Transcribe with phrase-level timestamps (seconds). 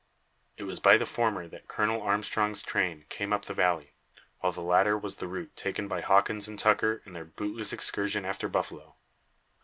[0.57, 3.93] It was by the former that Colonel Armstrong's train came up the valley,
[4.39, 8.25] while the latter was the route taken by Hawkins and Tucker in their bootless excursion
[8.25, 8.95] after buffalo.